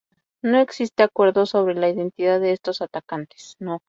No 0.41 0.57
existe 0.59 1.03
acuerdo 1.03 1.45
sobre 1.45 1.75
la 1.75 1.87
identidad 1.87 2.39
de 2.39 2.53
estos 2.53 2.81
atacantes. 2.81 3.55